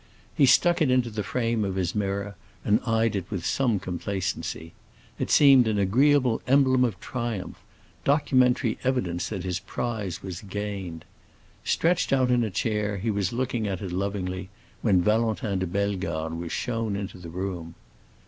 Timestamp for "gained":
10.41-11.05